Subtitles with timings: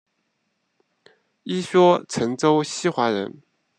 [1.43, 3.43] 一说陈州西华人。